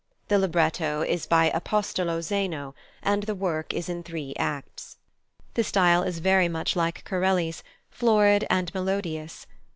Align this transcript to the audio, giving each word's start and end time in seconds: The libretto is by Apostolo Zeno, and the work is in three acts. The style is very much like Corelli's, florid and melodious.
The 0.29 0.39
libretto 0.39 1.03
is 1.03 1.27
by 1.27 1.51
Apostolo 1.53 2.21
Zeno, 2.23 2.73
and 3.03 3.21
the 3.21 3.35
work 3.35 3.71
is 3.71 3.87
in 3.87 4.01
three 4.01 4.33
acts. 4.39 4.97
The 5.53 5.63
style 5.63 6.01
is 6.01 6.17
very 6.17 6.47
much 6.49 6.75
like 6.75 7.05
Corelli's, 7.05 7.61
florid 7.91 8.47
and 8.49 8.73
melodious. 8.73 9.45